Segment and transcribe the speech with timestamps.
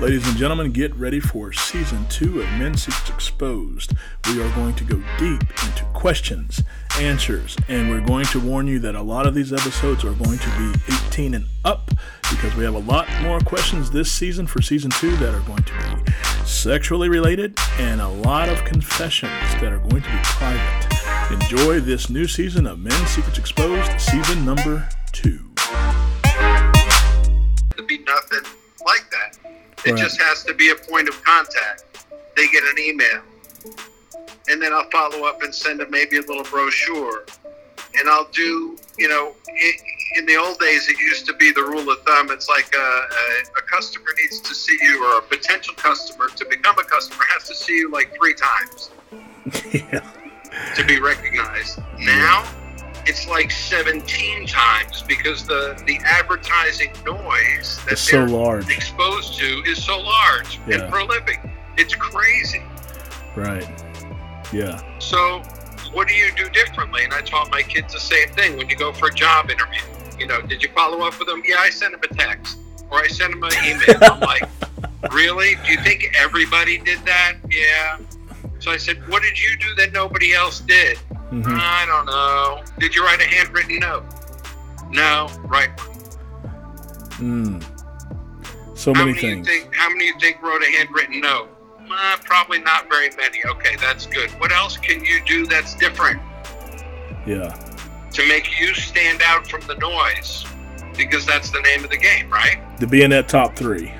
[0.00, 3.94] Ladies and gentlemen, get ready for season two of Men Secrets Exposed.
[4.28, 6.62] We are going to go deep into questions,
[7.00, 10.38] answers, and we're going to warn you that a lot of these episodes are going
[10.38, 11.90] to be 18 and up
[12.30, 15.64] because we have a lot more questions this season for season two that are going
[15.64, 16.12] to be
[16.44, 21.32] sexually related and a lot of confessions that are going to be private.
[21.32, 25.47] Enjoy this new season of Men Secrets Exposed, season number two.
[29.88, 30.02] It Right.
[30.02, 31.84] just has to be a point of contact.
[32.36, 33.22] They get an email,
[34.48, 37.24] and then I'll follow up and send them maybe a little brochure.
[37.96, 39.72] And I'll do, you know, i
[40.16, 42.30] in the old days, it used to be the rule of thumb.
[42.30, 46.44] It's like a, a, a customer needs to see you, or a potential customer to
[46.46, 48.90] become a customer has to see you like three times
[49.72, 50.00] yeah.
[50.76, 51.80] to be recognized.
[51.98, 52.44] Now
[53.08, 58.68] it's like 17 times because the the advertising noise that so they're large.
[58.70, 60.82] exposed to is so large Yeah.
[60.82, 61.40] and prolific.
[61.76, 62.62] It's crazy.
[63.34, 63.66] Right.
[64.52, 64.82] Yeah.
[64.98, 65.42] So
[65.92, 67.04] what do you do differently?
[67.04, 69.80] And I taught my kids the same thing when you go for a job interview.
[70.18, 71.42] You know, did you follow up with them?
[71.46, 72.58] Yeah, I sent them a text
[72.90, 73.96] or I sent them an email.
[74.02, 74.42] I'm like,
[75.12, 75.54] really?
[75.64, 77.34] Do you think everybody did that?
[77.50, 77.98] Yeah.
[78.58, 80.98] So I said, what did you do that nobody else did?
[81.30, 82.62] Hmm I don't know.
[82.78, 84.04] Did you write a handwritten note?
[84.90, 85.70] No, right.
[87.18, 87.62] Mm.
[88.78, 89.46] So How many many things.
[89.48, 89.74] think?
[89.74, 91.48] How many you think wrote a handwritten note?
[91.90, 93.38] Uh, probably not very many.
[93.44, 94.30] Okay, that's good.
[94.40, 96.20] What else can you do that's different
[97.26, 97.48] Yeah.
[98.12, 100.44] to make you stand out from the noise?
[100.96, 102.58] Because that's the name of the game, right?
[102.80, 103.92] To be in that top three.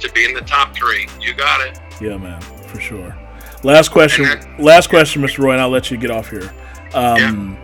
[0.00, 1.08] To be in the top three.
[1.20, 1.78] You got it.
[2.00, 3.17] Yeah, man, for sure.
[3.62, 4.26] Last question.
[4.58, 5.38] Last question, Mr.
[5.38, 6.52] Roy, and I'll let you get off here.
[6.94, 7.58] Um,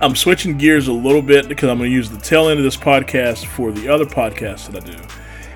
[0.00, 2.64] I'm switching gears a little bit because I'm going to use the tail end of
[2.64, 5.02] this podcast for the other podcast that I do.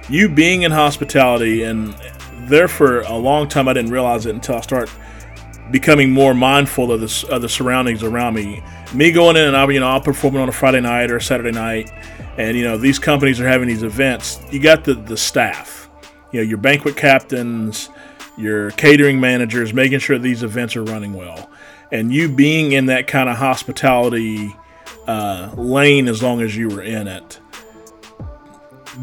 [0.09, 1.95] You being in hospitality and
[2.49, 4.91] there for a long time, I didn't realize it until I start
[5.71, 8.63] becoming more mindful of the, of the surroundings around me.
[8.95, 11.23] Me going in and I'll, you know, I'll perform on a Friday night or a
[11.23, 11.93] Saturday night,
[12.39, 14.41] and you know these companies are having these events.
[14.51, 15.89] You got the the staff,
[16.33, 17.89] you know, your banquet captains,
[18.41, 21.51] your catering managers, making sure these events are running well,
[21.93, 24.55] and you being in that kind of hospitality
[25.07, 27.41] uh, lane as long as you were in it.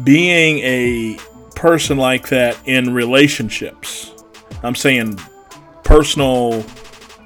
[0.04, 1.18] Being a
[1.54, 4.12] person like that in relationships,
[4.62, 5.18] I'm saying
[5.84, 6.64] personal,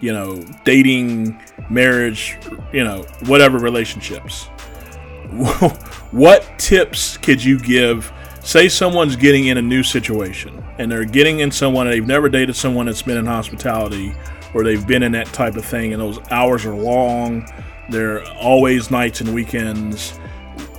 [0.00, 1.40] you know, dating,
[1.70, 2.38] marriage,
[2.72, 4.44] you know, whatever relationships.
[6.10, 8.12] what tips could you give?
[8.42, 12.56] Say someone's getting in a new situation and they're getting in someone they've never dated
[12.56, 14.14] someone that's been in hospitality
[14.54, 17.46] or they've been in that type of thing and those hours are long,
[17.90, 20.18] they're always nights and weekends.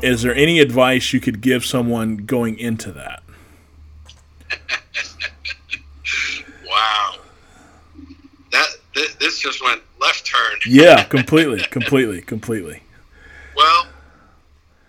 [0.01, 3.23] Is there any advice you could give someone going into that?
[6.67, 7.15] Wow.
[8.51, 10.57] That th- this just went left turn.
[10.65, 12.81] Yeah, completely, completely, completely.
[13.55, 13.87] Well,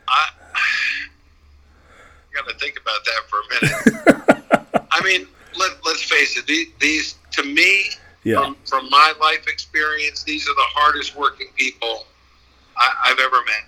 [0.08, 0.28] I
[2.34, 4.86] got to think about that for a minute.
[4.90, 5.26] I mean,
[5.58, 6.46] let, let's face it.
[6.46, 7.84] These, these to me,
[8.24, 12.06] Yeah, from, from my life experience, these are the hardest working people
[12.76, 13.64] I, I've ever met.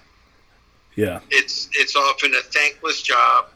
[0.96, 3.46] yeah, It's it's often a thankless job,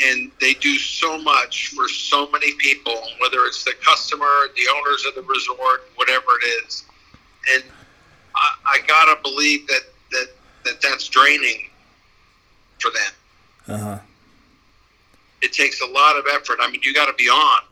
[0.00, 3.00] and they do so much for so many people.
[3.20, 4.26] Whether it's the customer,
[4.56, 6.84] the owners of the resort, whatever it is,
[7.54, 7.62] and
[8.34, 9.82] I, I gotta believe that
[10.12, 10.26] that
[10.64, 11.70] that that's draining
[12.80, 13.12] for them.
[13.68, 13.98] uh huh,
[15.46, 16.58] It takes a lot of effort.
[16.60, 17.62] I mean, you got to be on,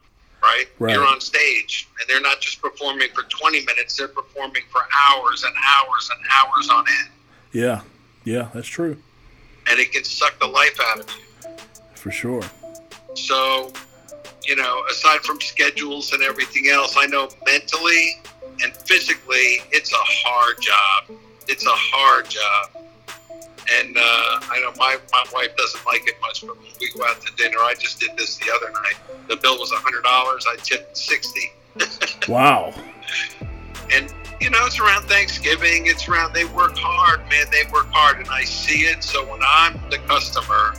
[0.43, 0.67] right?
[0.79, 0.95] Right.
[0.95, 5.45] You're on stage, and they're not just performing for 20 minutes; they're performing for hours
[5.45, 7.11] and hours and hours on end,
[7.53, 7.81] yeah,
[8.25, 8.49] yeah.
[8.55, 8.97] That's true
[9.69, 11.51] and it can suck the life out of you.
[11.95, 12.43] for sure.
[13.15, 13.73] So,
[14.45, 18.21] you know, aside from schedules and everything else, I know mentally
[18.63, 21.19] and physically, it's a hard job.
[21.49, 22.84] It's a hard job.
[23.73, 27.05] And uh, I know my, my wife doesn't like it much, but when we go
[27.07, 28.95] out to dinner, I just did this the other night.
[29.29, 30.03] The bill was $100.
[30.05, 31.53] I tipped 60
[32.29, 32.75] Wow.
[33.93, 35.87] And, you know, it's around Thanksgiving.
[35.87, 37.47] It's around, they work hard, man.
[37.51, 39.03] They work hard, and I see it.
[39.03, 40.75] So when I'm the customer,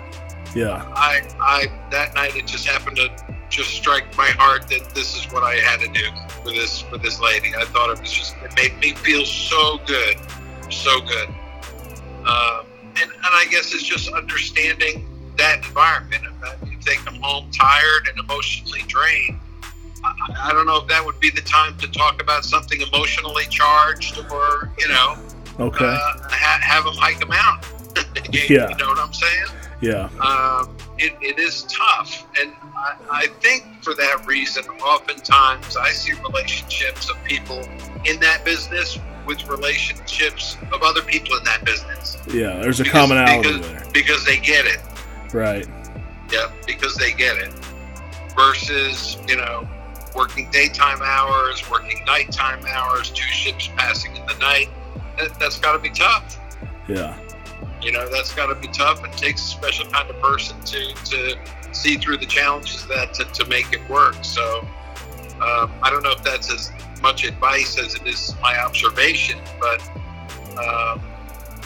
[0.55, 3.09] Yeah, I, I that night it just happened to
[3.49, 6.05] just strike my heart that this is what I had to do
[6.43, 7.53] for this for this lady.
[7.55, 10.17] I thought it was just it made me feel so good,
[10.71, 11.29] so good.
[12.25, 12.65] Um,
[13.01, 15.07] and and I guess it's just understanding
[15.37, 16.23] that environment.
[16.63, 19.39] If, they come home tired and emotionally drained,
[20.03, 23.45] I, I don't know if that would be the time to talk about something emotionally
[23.49, 25.17] charged, or you know,
[25.59, 25.83] okay.
[25.85, 28.31] uh, ha- have them hike a mountain.
[28.31, 28.69] you, Yeah.
[28.69, 29.45] you know what I'm saying?
[29.81, 32.25] yeah, Um, it, it is tough.
[32.39, 37.67] And I, I think for that reason, oftentimes I see relationships of people
[38.05, 42.17] in that business with relationships of other people in that business.
[42.27, 43.85] Yeah, there's a because, commonality because, there.
[43.93, 44.79] Because they get it.
[45.33, 45.67] Right.
[46.31, 47.51] Yeah, because they get it.
[48.35, 49.67] Versus, you know,
[50.15, 54.69] working daytime hours, working nighttime hours, two ships passing in the night.
[55.17, 56.39] That, that's got to be tough.
[56.87, 57.17] Yeah.
[57.85, 59.03] You know, that's got to be tough.
[59.03, 61.37] and takes a special kind of person to, to
[61.71, 64.15] see through the challenges of that to, to make it work.
[64.23, 64.67] So
[65.35, 66.71] um, I don't know if that's as
[67.01, 69.81] much advice as it is my observation, but
[70.57, 70.99] um,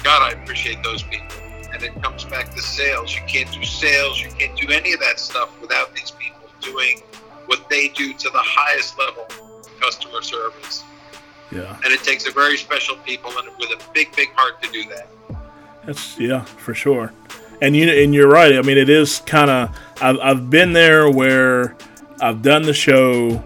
[0.04, 1.28] God, I appreciate those people.
[1.72, 3.16] And it comes back to sales.
[3.16, 7.00] You can't do sales, you can't do any of that stuff without these people doing
[7.46, 10.84] what they do to the highest level of customer service.
[11.52, 11.78] Yeah.
[11.84, 14.84] And it takes a very special people and with a big, big heart to do
[14.90, 15.08] that.
[15.86, 17.12] That's yeah, for sure.
[17.62, 18.56] And you and you're right.
[18.56, 19.78] I mean, it is kind of.
[20.02, 21.76] I've, I've been there where
[22.22, 23.44] I've done the show,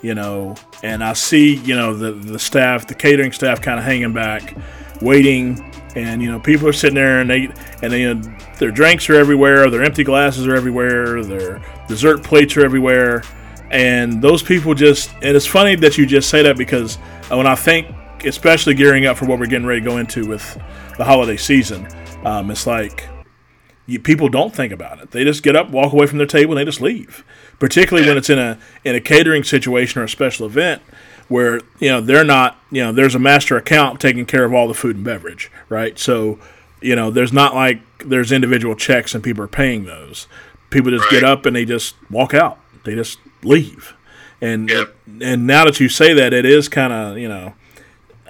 [0.00, 3.84] you know, and I see you know the the staff, the catering staff, kind of
[3.84, 4.56] hanging back,
[5.00, 7.52] waiting, and you know people are sitting there and they
[7.82, 8.14] and they
[8.58, 13.22] their drinks are everywhere, their empty glasses are everywhere, their dessert plates are everywhere,
[13.70, 15.10] and those people just.
[15.22, 16.96] And it's funny that you just say that because
[17.28, 17.88] when I think,
[18.24, 20.60] especially gearing up for what we're getting ready to go into with
[20.96, 21.86] the holiday season.
[22.24, 23.08] Um, it's like
[23.86, 25.10] you, people don't think about it.
[25.10, 27.24] They just get up, walk away from their table, and they just leave.
[27.58, 30.82] Particularly when it's in a in a catering situation or a special event
[31.28, 34.68] where you know they're not you know there's a master account taking care of all
[34.68, 35.98] the food and beverage, right?
[35.98, 36.38] So
[36.80, 40.26] you know there's not like there's individual checks and people are paying those.
[40.70, 41.20] People just right.
[41.20, 42.58] get up and they just walk out.
[42.84, 43.94] They just leave.
[44.40, 44.94] And yep.
[45.20, 47.54] and now that you say that, it is kind of you know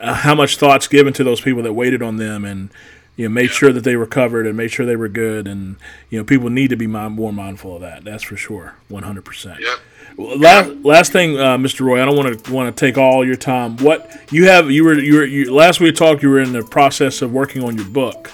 [0.02, 2.70] uh, how much thought's given to those people that waited on them and
[3.16, 5.76] you know made sure that they were covered and made sure they were good and
[6.10, 9.58] you know people need to be mind, more mindful of that that's for sure 100%
[9.58, 9.76] yeah.
[10.18, 11.80] Last last thing, uh, Mr.
[11.80, 13.78] Roy, I don't want to want to take all your time.
[13.78, 16.62] What you have, you were you were you, last we talked, you were in the
[16.62, 18.30] process of working on your book.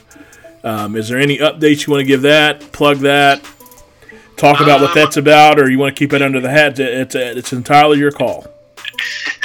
[0.65, 2.73] Um, is there any updates you want to give that?
[2.73, 3.43] Plug that.
[4.37, 6.79] Talk about um, what that's about, or you want to keep it under the hat?
[6.81, 8.47] It's it's entirely your call.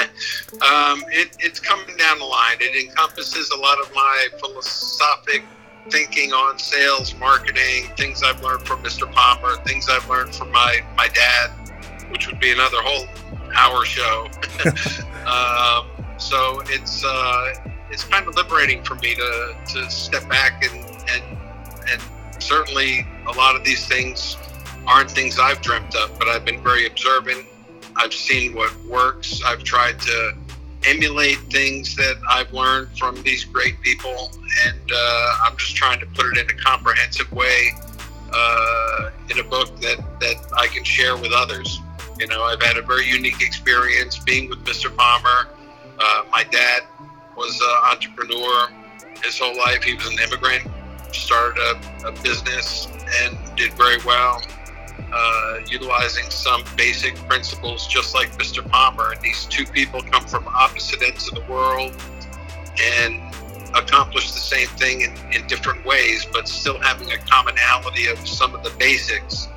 [0.64, 2.58] Um, it, it's coming down the line.
[2.62, 5.44] It encompasses a lot of my philosophic
[5.90, 9.12] thinking on sales, marketing, things I've learned from Mr.
[9.12, 11.52] Palmer, things I've learned from my, my dad,
[12.12, 13.08] which would be another whole
[13.56, 14.30] hour show.
[15.28, 15.88] um,
[16.18, 17.54] so it's uh,
[17.90, 21.38] it's kind of liberating for me to, to step back and, and
[21.92, 22.02] and
[22.42, 24.38] certainly a lot of these things
[24.88, 27.46] aren't things I've dreamt up, but I've been very observant.
[27.96, 29.42] I've seen what works.
[29.46, 30.34] I've tried to
[30.86, 34.32] emulate things that I've learned from these great people,
[34.66, 37.72] and uh, I'm just trying to put it in a comprehensive way
[38.32, 41.80] uh, in a book that that I can share with others.
[42.20, 44.96] You know, I've had a very unique experience being with Mr.
[44.96, 45.50] Palmer.
[46.00, 46.84] Uh, my dad
[47.36, 48.70] was an entrepreneur
[49.24, 49.84] his whole life.
[49.84, 50.68] He was an immigrant,
[51.12, 52.88] started a, a business,
[53.22, 54.42] and did very well
[55.12, 58.68] uh, utilizing some basic principles, just like Mr.
[58.68, 59.12] Palmer.
[59.12, 61.96] And these two people come from opposite ends of the world
[62.82, 63.22] and
[63.76, 68.54] accomplish the same thing in, in different ways, but still having a commonality of some
[68.56, 69.48] of the basics.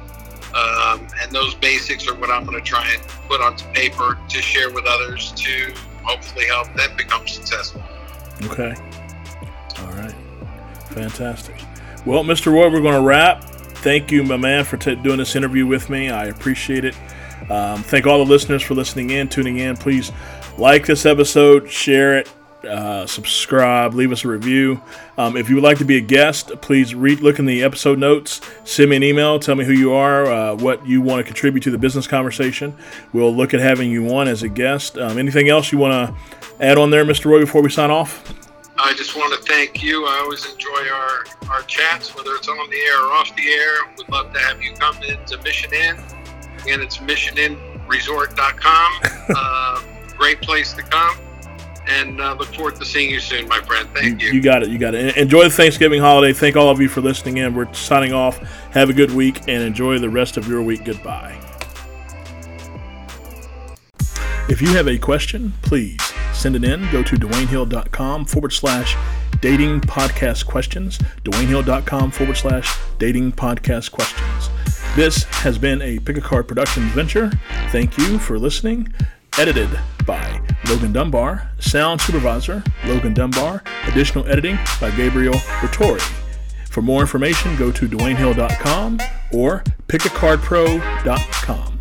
[0.54, 4.42] Um, and those basics are what I'm going to try and put onto paper to
[4.42, 5.72] share with others to
[6.02, 7.82] hopefully help them become successful.
[8.44, 8.75] Okay.
[9.80, 10.14] All right.
[10.90, 11.56] Fantastic.
[12.06, 12.52] Well, Mr.
[12.52, 13.44] Roy, we're going to wrap
[13.87, 16.11] thank you, my man, for t- doing this interview with me.
[16.11, 16.97] I appreciate it.
[17.49, 19.76] Um, thank all the listeners for listening in, tuning in.
[19.76, 20.11] Please
[20.59, 22.28] like this episode, share it,
[22.64, 24.81] uh, subscribe, leave us a review.
[25.16, 28.00] Um, if you would like to be a guest, please read, look in the episode
[28.00, 31.25] notes, send me an email, tell me who you are, uh, what you want to
[31.25, 32.76] contribute to the business conversation.
[33.12, 34.99] We'll look at having you on as a guest.
[34.99, 37.26] Um, anything else you want to add on there, Mr.
[37.26, 38.45] Roy, before we sign off?
[38.87, 40.07] I just want to thank you.
[40.07, 43.78] I always enjoy our, our chats, whether it's on the air or off the air.
[43.99, 45.97] We'd love to have you come into Mission Inn.
[46.62, 48.93] Again, it's missioninnresort.com.
[49.37, 49.83] uh,
[50.16, 51.19] great place to come.
[51.88, 53.88] And uh, look forward to seeing you soon, my friend.
[53.93, 54.31] Thank you.
[54.31, 54.69] You got it.
[54.69, 55.16] You got it.
[55.16, 56.33] Enjoy the Thanksgiving holiday.
[56.33, 57.57] Thank all of you for listening in.
[57.57, 58.38] We're signing off.
[58.71, 60.85] Have a good week and enjoy the rest of your week.
[60.85, 61.37] Goodbye.
[64.49, 66.05] If you have a question, please
[66.37, 66.90] send it in.
[66.90, 68.97] Go to dwaynehill.com forward slash
[69.40, 70.99] dating podcast questions.
[71.25, 74.50] dwaynehill.com forward slash dating podcast questions.
[74.95, 77.31] This has been a Pick a Card Productions venture.
[77.71, 78.93] Thank you for listening.
[79.38, 79.69] Edited
[80.07, 81.50] by Logan Dunbar.
[81.59, 83.62] Sound supervisor, Logan Dunbar.
[83.85, 86.00] Additional editing by Gabriel Vittori.
[86.71, 89.00] For more information, go to DwayneHill.com
[89.33, 91.75] or pickacardpro.com.